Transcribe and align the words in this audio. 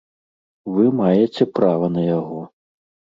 Вы 0.77 0.85
маеце 0.99 1.47
права 1.59 1.91
на 1.99 2.07
яго. 2.07 2.39